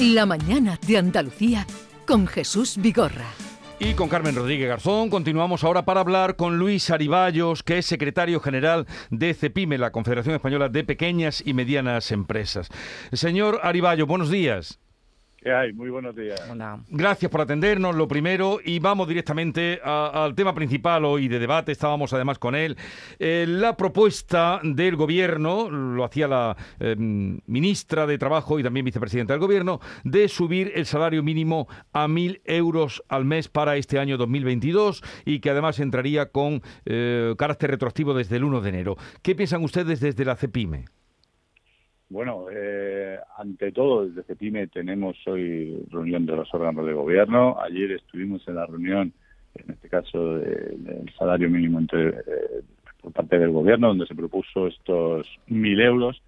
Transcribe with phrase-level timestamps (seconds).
[0.00, 1.64] La mañana de Andalucía
[2.04, 3.28] con Jesús Vigorra.
[3.78, 8.40] Y con Carmen Rodríguez Garzón continuamos ahora para hablar con Luis Ariballos, que es secretario
[8.40, 12.70] general de CEPIME, la Confederación Española de Pequeñas y Medianas Empresas.
[13.12, 14.80] Señor Ariballo, buenos días.
[15.44, 15.74] ¿Qué hay?
[15.74, 16.40] Muy buenos días.
[16.88, 21.70] Gracias por atendernos, lo primero, y vamos directamente al tema principal hoy de debate.
[21.70, 22.78] Estábamos además con él.
[23.18, 29.34] Eh, la propuesta del gobierno, lo hacía la eh, ministra de Trabajo y también vicepresidenta
[29.34, 34.16] del gobierno, de subir el salario mínimo a mil euros al mes para este año
[34.16, 38.96] 2022 y que además entraría con eh, carácter retroactivo desde el 1 de enero.
[39.20, 40.86] ¿Qué piensan ustedes desde la CEPIME?
[42.14, 42.83] Bueno, eh,
[43.36, 47.56] ante todo, desde CEPIME tenemos hoy reunión de los órganos de gobierno.
[47.60, 49.12] Ayer estuvimos en la reunión,
[49.54, 52.62] en este caso, del salario mínimo entre, eh,
[53.00, 56.22] por parte del gobierno, donde se propuso estos mil euros.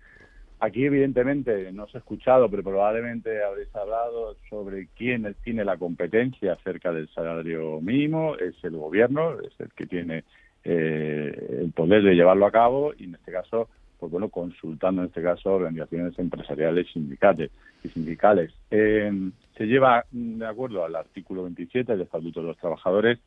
[0.58, 6.54] Aquí, evidentemente, no se ha escuchado, pero probablemente habréis hablado sobre quién tiene la competencia
[6.54, 8.36] acerca del salario mínimo.
[8.36, 10.24] Es el gobierno, es el que tiene
[10.64, 15.08] eh, el poder de llevarlo a cabo y, en este caso, pues bueno, consultando en
[15.08, 17.50] este caso organizaciones empresariales sindicales
[17.82, 18.52] y sindicales.
[18.70, 23.18] Eh, se lleva de acuerdo al artículo 27 del Estatuto de los Trabajadores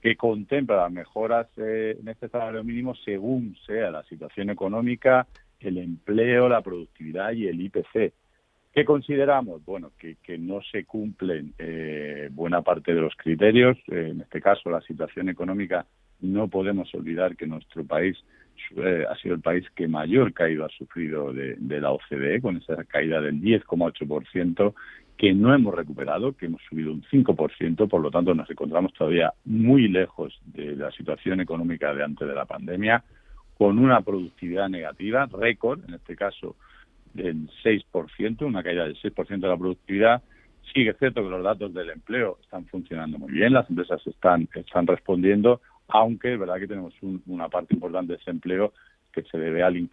[0.00, 5.26] que contempla las mejoras eh, en este salario mínimo según sea la situación económica,
[5.60, 8.12] el empleo, la productividad y el IPC.
[8.72, 9.64] ¿Qué consideramos?
[9.64, 13.78] Bueno, que, que no se cumplen eh, buena parte de los criterios.
[13.88, 15.86] en este caso, la situación económica,
[16.20, 18.16] no podemos olvidar que nuestro país
[18.76, 22.84] eh, ha sido el país que mayor caída ha sufrido de, la OCDE, con esa
[22.84, 24.74] caída del 10,8%,
[25.16, 29.32] que no hemos recuperado, que hemos subido un 5%, por lo tanto nos encontramos todavía
[29.44, 33.02] muy lejos de la situación económica de antes de la pandemia,
[33.56, 36.56] con una productividad negativa, récord, en este caso
[37.14, 40.22] del 6%, una caída del 6% de la productividad.
[40.74, 44.48] Sí es cierto que los datos del empleo están funcionando muy bien, las empresas están,
[44.54, 46.94] están respondiendo, aunque es verdad que tenemos
[47.26, 48.72] una parte importante de ese empleo
[49.12, 49.88] que se debe al,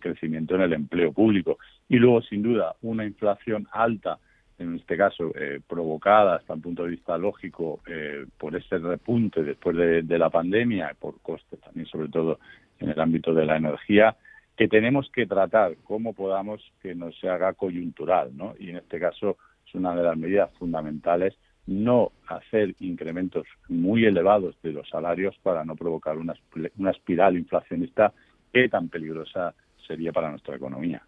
[0.00, 1.58] crecimiento en el empleo público.
[1.88, 4.18] Y luego, sin duda, una inflación alta,
[4.58, 9.42] en este caso eh, provocada hasta el punto de vista lógico eh, por ese repunte
[9.42, 12.38] después de, la pandemia, por costes también, sobre todo
[12.78, 14.16] en el ámbito de la energía,
[14.56, 18.54] que tenemos que tratar cómo podamos que no se haga coyuntural, ¿no?
[18.58, 21.34] Y en este caso es una de las medidas fundamentales
[21.68, 26.34] no hacer incrementos muy elevados de los salarios para no provocar una,
[26.78, 28.12] una espiral inflacionista
[28.50, 29.54] que tan peligrosa
[29.86, 31.02] sería para nuestra economía.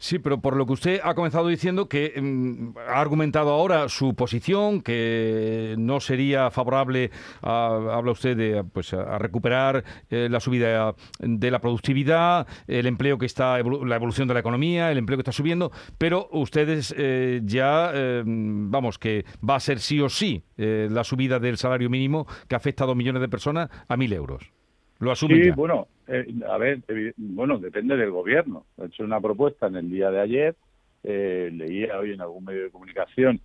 [0.00, 4.14] Sí, pero por lo que usted ha comenzado diciendo que mm, ha argumentado ahora su
[4.14, 7.10] posición, que no sería favorable,
[7.42, 13.18] a, habla usted de pues, a recuperar eh, la subida de la productividad, el empleo
[13.18, 17.40] que está, la evolución de la economía, el empleo que está subiendo, pero ustedes eh,
[17.44, 22.26] ya, eh, vamos, que va a ser sí o sí la subida del salario mínimo
[22.48, 24.57] que afecta a dos millones de personas a mil euros.
[25.00, 26.80] ¿Lo asumen sí, bueno, eh, a ver,
[27.16, 28.66] bueno, depende del gobierno.
[28.76, 30.56] He hecho una propuesta en el día de ayer,
[31.04, 33.40] eh, leía hoy en algún medio de comunicación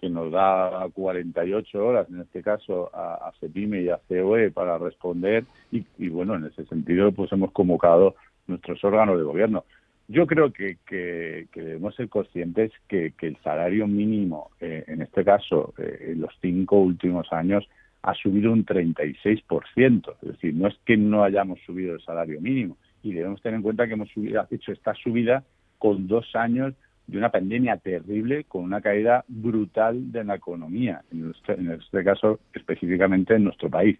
[0.00, 4.78] que nos da 48 horas, en este caso, a, a CEPIME y a COE para
[4.78, 8.14] responder y, bueno, en ese sentido pues hemos convocado
[8.46, 9.64] nuestros órganos de gobierno.
[10.08, 15.24] Yo creo que, que, debemos ser conscientes que, que el salario mínimo, eh, en este
[15.24, 17.66] caso, eh, en los cinco últimos años,
[18.06, 20.14] ha subido un 36%.
[20.22, 23.62] Es decir, no es que no hayamos subido el salario mínimo y debemos tener en
[23.62, 24.08] cuenta que hemos
[24.50, 25.42] hecho esta subida
[25.78, 26.72] con dos años
[27.08, 32.04] de una pandemia terrible, con una caída brutal de la economía, en este, en este
[32.04, 33.98] caso específicamente en nuestro país.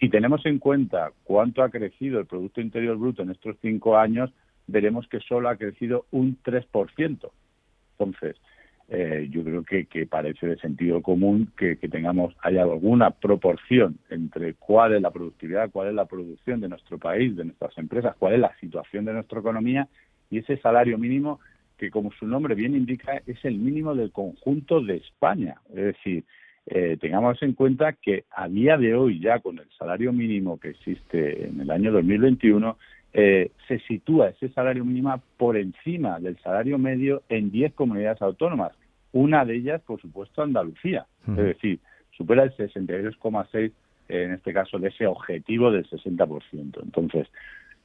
[0.00, 4.32] Si tenemos en cuenta cuánto ha crecido el Producto Interior Bruto en estos cinco años,
[4.66, 7.30] veremos que solo ha crecido un 3%.
[7.98, 8.36] Entonces,
[8.88, 14.94] eh, yo creo que, parece de sentido común que, tengamos, haya alguna proporción entre cuál
[14.94, 18.40] es la productividad, cuál es la producción de nuestro país, de nuestras empresas, cuál es
[18.40, 19.88] la situación de nuestra economía
[20.30, 21.40] y ese salario mínimo
[21.78, 25.56] que, como su nombre bien indica, es el mínimo del conjunto de España.
[25.70, 26.24] Es decir,
[26.66, 30.70] eh, tengamos en cuenta que a día de hoy, ya con el salario mínimo que
[30.70, 32.76] existe en el año 2021,
[33.16, 38.72] eh, se sitúa ese salario mínimo por encima del salario medio en 10 comunidades autónomas.
[39.12, 41.06] Una de ellas, por supuesto, Andalucía.
[41.28, 41.78] Es decir,
[42.10, 43.70] supera el 62,6
[44.08, 46.82] en este caso de ese objetivo del 60%.
[46.82, 47.28] Entonces,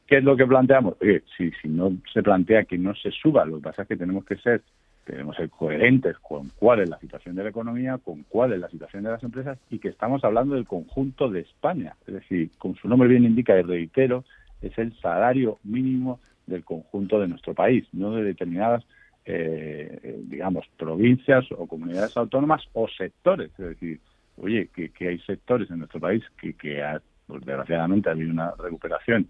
[0.08, 0.96] ¿qué es lo que planteamos?
[1.38, 4.26] si, si no se plantea que no se suba, lo que pasa es que tenemos
[4.26, 4.64] que ser
[5.06, 8.60] tenemos que ser coherentes con cuál es la situación de la economía, con cuál es
[8.60, 11.96] la situación de las empresas y que estamos hablando del conjunto de España.
[12.06, 14.24] Es decir, como su nombre bien indica y reitero,
[14.62, 18.84] es el salario mínimo del conjunto de nuestro país, no de determinadas
[19.26, 23.52] eh, digamos, provincias o comunidades autónomas o sectores.
[23.60, 24.00] Es decir,
[24.38, 26.84] oye, que, hay sectores en nuestro país que, que
[27.28, 29.28] pues, desgraciadamente ha habido una recuperación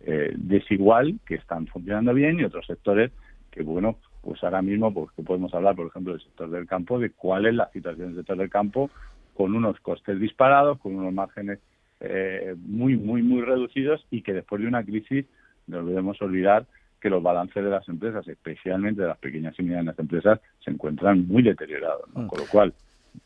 [0.00, 3.12] eh, desigual, que están funcionando bien, y otros sectores
[3.50, 6.98] que, bueno, pues ahora mismo pues, que podemos hablar, por ejemplo, del sector del campo,
[6.98, 8.90] de cuál es la situación del sector del campo
[9.34, 11.58] con unos costes disparados, con unos márgenes
[12.02, 15.24] eh, muy, muy, muy reducidos y que después de una crisis
[15.66, 16.66] no debemos olvidar
[17.00, 21.26] que los balances de las empresas, especialmente de las pequeñas y medianas empresas, se encuentran
[21.26, 22.08] muy deteriorados.
[22.14, 22.26] Mm.
[22.26, 22.72] Con lo cual,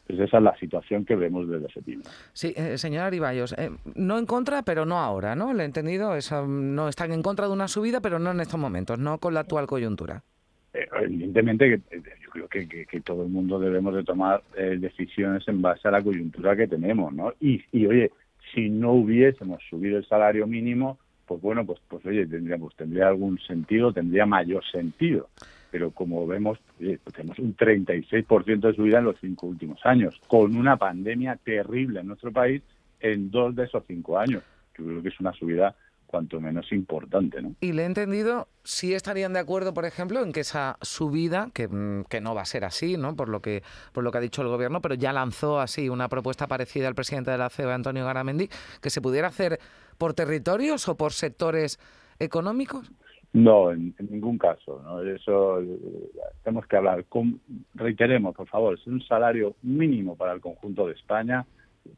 [0.07, 2.09] pues esa es la situación que vemos desde septiembre.
[2.33, 5.53] Sí, eh, señora Ariballos, eh, no en contra, pero no ahora, ¿no?
[5.53, 6.13] Le he entendido,
[6.47, 9.41] no están en contra de una subida, pero no en estos momentos, no con la
[9.41, 10.23] actual coyuntura.
[10.73, 14.43] Eh, evidentemente que yo creo que, que, todo el mundo debemos de tomar
[14.79, 17.33] decisiones en base a la coyuntura que tenemos, ¿no?
[17.41, 18.11] Y, y oye,
[18.57, 23.07] si no hubiésemos subido el salario mínimo, pues bueno, pues, pues oye, tendría, pues tendría
[23.07, 25.29] algún sentido, tendría mayor sentido
[25.77, 30.57] pero como vemos, eh, tenemos un 36% de subida en los cinco últimos años, con
[30.57, 32.63] una pandemia terrible en nuestro país
[32.99, 34.43] en dos de esos cinco años.
[34.79, 35.75] Yo creo que es una subida
[36.17, 37.43] cuanto menos importante.
[37.43, 37.55] ¿no?
[37.61, 41.69] Y le he entendido, si estarían de acuerdo, por ejemplo, en que esa subida, que,
[41.69, 43.15] mm, que, no va a ser así, ¿no?
[43.15, 46.09] por, lo que, por lo que ha dicho el Gobierno, pero ya lanzó así una
[46.09, 48.49] propuesta parecida al presidente de la CEA, Antonio Garamendi,
[48.81, 49.59] que se pudiera hacer
[49.99, 51.79] por territorios o por sectores
[52.19, 52.91] económicos.
[53.35, 54.81] No, en, ningún caso.
[54.83, 55.03] ¿no?
[55.03, 55.79] Eso eh,
[56.43, 57.05] tenemos que hablar.
[57.05, 57.43] Con,
[57.75, 61.45] reiteremos, por favor, es un salario mínimo para el conjunto de España,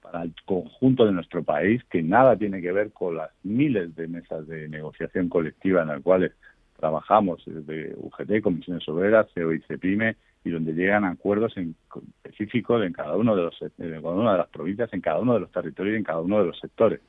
[0.01, 4.09] para el conjunto de nuestro país, que nada tiene que ver con las miles de
[4.09, 6.33] mesas de negociación colectiva en las cuales
[6.79, 13.17] trabajamos desde UGT, Comisiones Obreras, CEO y CEPIME, y donde llegan acuerdos específicos en cada
[13.17, 16.05] uno de los una de las provincias, en cada uno de los territorios y en
[16.05, 17.01] cada uno de los sectores.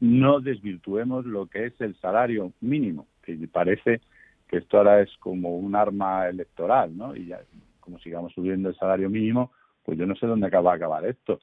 [0.00, 4.00] No desvirtuemos lo que es el salario mínimo que parece
[4.48, 7.16] que esto ahora es como un arma electoral, ¿no?
[7.16, 7.40] Y ya,
[7.80, 9.52] como sigamos subiendo el salario mínimo,
[9.84, 11.40] pues yo no sé dónde acaba a acabar esto.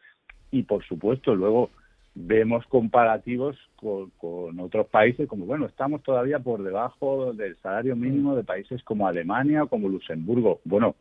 [0.51, 1.69] Y por supuesto, luego
[2.15, 8.43] vemos comparativos con, otros países, como bueno, estamos todavía por debajo del salario mínimo de
[8.43, 10.59] países como Alemania o como Luxemburgo.
[10.65, 10.95] Bueno,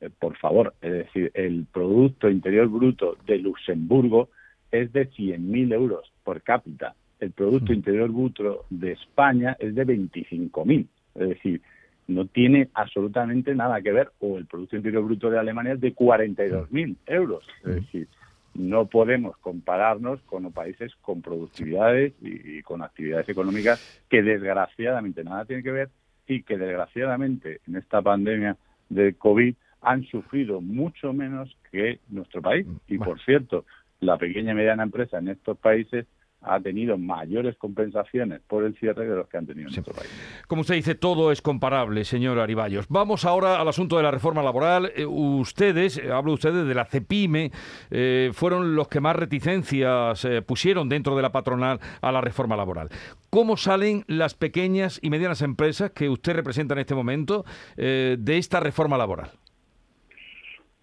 [0.00, 4.28] eh, por favor, es decir, el Producto Interior Bruto de Luxemburgo
[4.70, 6.94] es de 100.000 euros por cápita
[7.24, 10.86] el Producto Interior Bruto de España es de 25.000.
[11.14, 11.60] Es decir,
[12.06, 15.94] no tiene absolutamente nada que ver, o el Producto Interior Bruto de Alemania es de
[15.94, 17.44] 42.000 euros.
[17.64, 18.08] Es decir,
[18.54, 25.64] no podemos compararnos con países con productividades y, con actividades económicas que desgraciadamente nada tienen
[25.64, 25.90] que ver
[26.26, 28.56] y que desgraciadamente en esta pandemia
[28.88, 32.66] de COVID han sufrido mucho menos que nuestro país.
[32.88, 33.66] Y por cierto,
[34.00, 36.06] la pequeña y mediana empresa en estos países
[36.44, 40.10] ha tenido mayores compensaciones por el cierre de los que han tenido en nuestro país.
[40.46, 42.86] Como usted dice, todo es comparable, señor Ariballos.
[42.88, 44.92] Vamos ahora al asunto de la reforma laboral.
[44.94, 47.50] Eh, ustedes, eh, hablo ustedes de la CEPIME,
[47.90, 52.88] eh, fueron los que más reticencias pusieron dentro de la patronal a la reforma laboral.
[53.30, 57.44] ¿Cómo salen las pequeñas y medianas empresas que usted representa en este momento
[57.76, 59.30] de esta reforma laboral?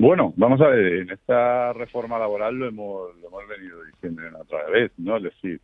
[0.02, 4.34] Bueno, vamos a ver, en esta reforma laboral lo hemos, lo hemos venido diciendo en
[4.34, 5.18] otra vez, ¿no?
[5.18, 5.62] Es decir,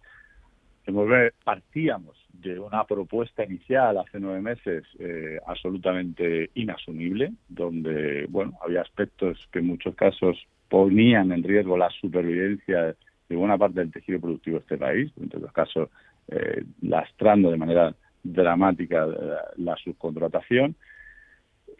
[1.43, 9.39] partíamos de una propuesta inicial hace nueve meses eh, absolutamente inasumible, donde, bueno, había aspectos
[9.51, 10.37] que en muchos casos
[10.69, 12.95] ponían en riesgo la supervivencia
[13.29, 15.89] de buena parte del tejido productivo de este país, en otros casos
[16.27, 19.07] eh, lastrando de manera dramática
[19.55, 20.75] la subcontratación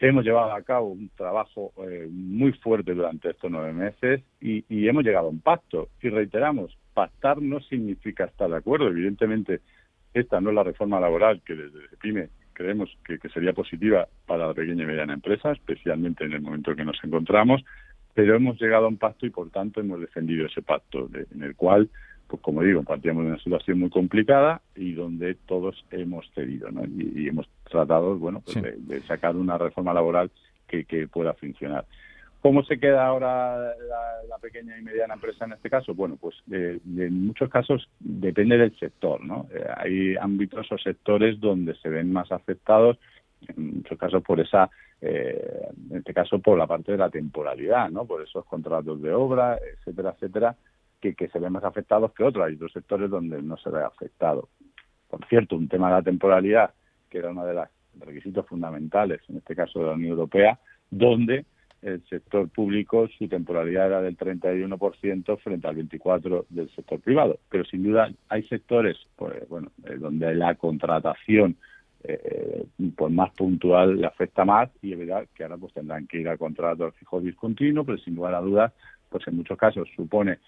[0.00, 5.02] Hemos llevado a cabo un trabajo eh, muy fuerte durante estos nueve meses y, hemos
[5.04, 5.88] llegado a un pacto.
[6.00, 8.86] Y reiteramos, pactar no significa estar de acuerdo.
[8.88, 9.60] Evidentemente,
[10.14, 14.54] esta no es la reforma laboral que desde PYME creemos que, sería positiva para la
[14.54, 17.64] pequeña y mediana empresa, especialmente en el momento en que nos encontramos,
[18.14, 21.54] pero hemos llegado a un pacto y por tanto hemos defendido ese pacto, en el
[21.54, 21.88] cual
[22.28, 26.84] pues como digo, partíamos de una situación muy complicada y donde todos hemos cedido, ¿no?
[26.84, 30.30] Y, hemos tratado, bueno, pues de, sacar una reforma laboral
[30.66, 31.84] que, pueda funcionar.
[32.40, 35.94] ¿Cómo se queda ahora la, pequeña y mediana empresa en este caso?
[35.94, 39.48] Bueno, pues en muchos casos depende del sector, ¿no?
[39.52, 42.98] Eh, hay ámbitos o sectores donde se ven más afectados,
[43.48, 44.70] en muchos casos por esa,
[45.00, 48.04] eh, en este caso por la parte de la temporalidad, ¿no?
[48.04, 50.56] Por esos contratos de obra, etcétera, etcétera,
[51.00, 52.46] que, se ven más afectados que otros.
[52.46, 54.48] Hay otros sectores donde no se ve afectado.
[55.08, 56.72] Por cierto, un tema de la temporalidad,
[57.08, 57.68] que era uno de los
[58.00, 60.58] requisitos fundamentales, en este caso de la Unión Europea,
[60.90, 61.44] donde
[61.82, 67.38] el sector público su temporalidad era del 31% frente al 24% del sector privado.
[67.48, 71.56] Pero sin duda hay sectores pues, bueno, eh, donde la contratación
[72.04, 72.64] eh,
[72.96, 76.28] pues más puntual le afecta más y es verdad que ahora pues tendrán que ir
[76.28, 78.72] al contrato fijo discontinuo, pero sin lugar a dudas,
[79.08, 80.38] pues en muchos casos supone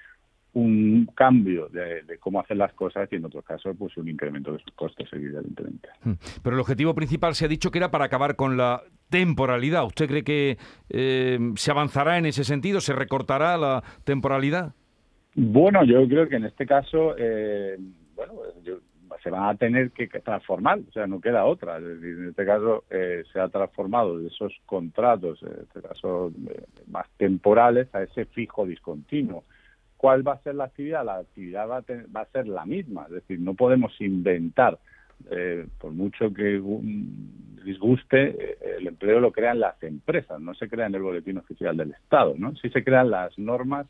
[0.53, 4.59] un cambio de, cómo hacer las cosas y en otros casos pues un incremento de
[4.59, 5.89] sus costes evidentemente.
[6.03, 6.15] Hmm.
[6.43, 9.85] Pero el objetivo principal se ha dicho que era para acabar con la temporalidad.
[9.85, 12.81] ¿Usted cree que eh, se avanzará en ese sentido?
[12.81, 14.75] ¿Se recortará la temporalidad?
[15.35, 17.79] Bueno, yo creo que en este caso, eh,
[18.17, 18.33] bueno,
[19.23, 21.79] se van a tener que transformar, o sea, no queda otra.
[21.79, 26.33] Es decir, en este caso eh, se ha transformado de esos contratos, en este caso
[26.89, 29.45] más temporales, a ese fijo discontinuo.
[30.01, 31.05] ¿Cuál va a ser la actividad?
[31.05, 31.85] La actividad va a,
[32.17, 34.79] va a ser la misma, es decir, no podemos inventar,
[35.31, 36.59] eh, por mucho que
[37.63, 41.77] disguste, eh, el empleo lo crean las empresas, no se crea en el boletín oficial
[41.77, 42.57] del Estado, ¿no?
[42.57, 43.89] Sí se crean las normas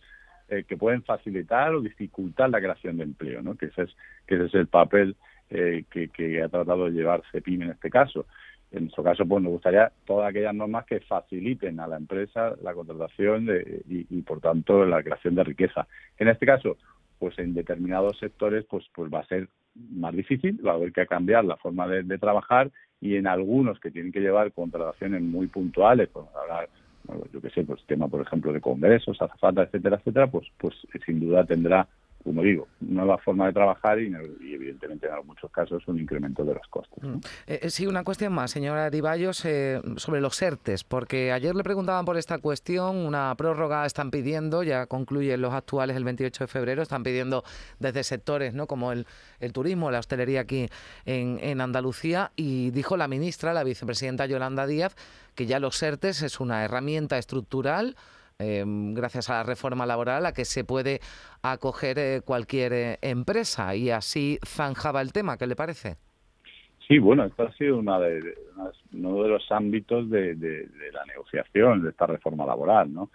[0.49, 3.57] eh, que pueden facilitar o dificultar la creación de empleo, ¿no?
[3.57, 5.14] Que ese es, que ese es el papel
[5.49, 8.26] que, que ha tratado de llevar CEPIM en este caso.
[8.73, 12.73] En nuestro caso, pues nos gustaría todas aquellas normas que faciliten a la empresa la
[12.73, 13.49] contratación
[13.89, 15.89] y, por tanto, la creación de riqueza.
[16.19, 16.77] En este caso,
[17.19, 21.07] pues en determinados sectores, pues, pues va a ser más difícil, va a haber que
[21.07, 26.09] cambiar la forma de, trabajar y en algunos que tienen que llevar contrataciones muy puntuales,
[26.12, 26.69] pues hablar,
[27.33, 30.75] yo qué sé, pues tema, por ejemplo, de congresos, azafatas, etcétera, etcétera, pues, pues
[31.05, 31.89] sin duda tendrá
[32.25, 34.12] como digo, nueva forma de trabajar y,
[34.53, 37.03] evidentemente en muchos casos un incremento de los costes.
[37.03, 37.17] Mm.
[37.47, 41.62] Eh, eh, sí, una cuestión más, señora Ariballos, eh, sobre los ERTES, porque ayer le
[41.62, 46.49] preguntaban por esta cuestión, una prórroga están pidiendo, ya concluyen los actuales el 28 de
[46.49, 47.43] febrero, están pidiendo
[47.79, 48.67] desde sectores ¿no?
[48.67, 49.07] como el,
[49.53, 50.69] turismo, la hostelería aquí
[51.07, 54.95] en, en Andalucía, y dijo la ministra, la vicepresidenta Yolanda Díaz,
[55.35, 57.97] que ya los ERTES es una herramienta estructural
[58.41, 61.01] Em, gracias a la reforma laboral, a que se puede
[61.43, 65.37] acoger eh, cualquier eh, empresa y así zanjaba el tema.
[65.37, 65.97] ¿Qué le parece?
[66.89, 68.35] Sí, bueno, esto ha sido una de,
[68.95, 73.11] uno de los ámbitos de, la negociación de esta reforma laboral, ¿no?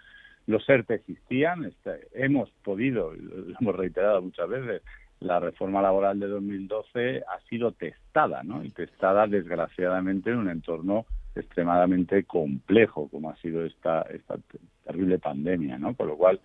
[0.46, 4.82] Los ERTE existían, este, hemos podido, lo hemos reiterado muchas veces,
[5.20, 8.62] la reforma laboral de 2012 ha sido testada, ¿no?
[8.64, 14.36] Y testada, desgraciadamente, en un entorno extremadamente complejo, como ha sido esta, esta
[14.84, 15.94] terrible pandemia, ¿no?
[15.94, 16.40] Con lo cual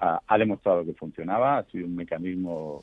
[0.00, 2.82] ha, demostrado que funcionaba, ha sido un mecanismo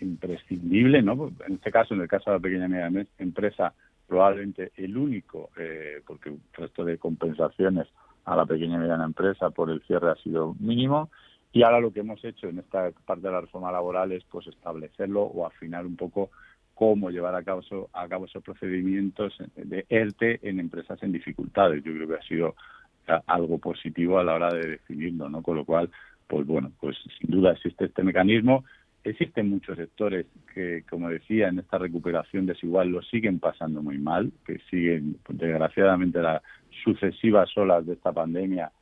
[0.00, 1.30] imprescindible, ¿no?
[1.46, 3.72] En este caso, en el caso de la pequeña y media empresa,
[4.06, 7.86] probablemente el único, eh, porque el resto de compensaciones
[8.24, 11.10] a la pequeña y mediana empresa por el cierre ha sido mínimo.
[11.52, 14.46] Y ahora lo que hemos hecho en esta parte de la reforma laboral es pues
[14.46, 16.30] establecerlo o afinar un poco
[16.74, 17.62] cómo llevar a cabo,
[17.92, 21.82] a cabo esos procedimientos de ERTE en empresas en dificultades.
[21.82, 22.54] Yo creo que ha sido
[23.26, 25.42] algo positivo a la hora de definirlo, ¿no?
[25.42, 25.90] Con lo cual,
[26.26, 28.64] pues bueno, pues sin duda existe este mecanismo.
[29.02, 34.30] Existen muchos sectores que, como decía, en esta recuperación desigual lo siguen pasando muy mal,
[34.44, 36.42] que siguen, desgraciadamente, las
[36.84, 38.77] sucesivas olas de esta pandemia, pues, pues,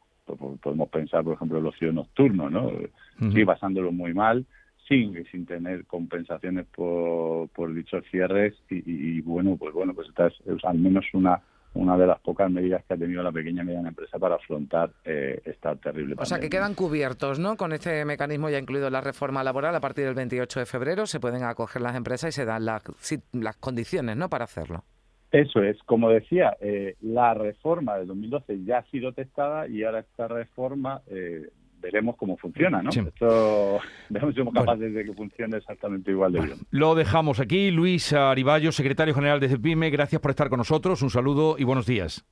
[0.60, 2.70] podemos pensar, por ejemplo, el ocio nocturno, ¿no?
[3.18, 4.44] Sigue pasándolo muy mal
[4.88, 10.64] sin, sin tener compensaciones por, por dichos cierres y, bueno, pues bueno, pues esta es,
[10.64, 11.40] al menos una
[11.74, 14.92] una de las pocas medidas que ha tenido la pequeña y mediana empresa para afrontar
[15.04, 16.22] eh, esta terrible pandemia.
[16.22, 17.58] O sea, que quedan cubiertos, ¿no?
[17.58, 21.06] Con este mecanismo ya incluido en la reforma laboral, a partir del 28 de febrero
[21.06, 22.82] se pueden acoger las empresas y se dan las,
[23.32, 24.84] las condiciones, ¿no?, para hacerlo.
[25.30, 30.00] Eso es, como decía, eh, la reforma de 2012 ya ha sido testada y ahora
[30.00, 31.48] esta reforma eh,
[31.80, 32.90] veremos cómo funciona, ¿no?
[32.90, 36.58] Esto veremos si somos capaces de que funcione exactamente igual de bien.
[36.70, 37.70] Lo dejamos aquí.
[37.70, 41.02] Luis Ariballo, secretario general de CEPIME, gracias por estar con nosotros.
[41.02, 42.24] Un saludo y buenos días.